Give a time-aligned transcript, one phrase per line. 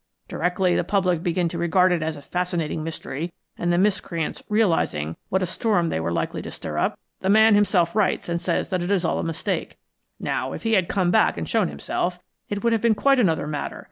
[0.27, 5.15] Directly the public began to regard it as a fascinating mystery and the miscreants realising
[5.29, 8.69] what a storm they were likely to stir up, the man himself writes and says
[8.71, 9.77] that it is all a mistake.
[10.19, 12.19] Now, if he had come back and shown himself,
[12.49, 13.79] it would have been quite another matter.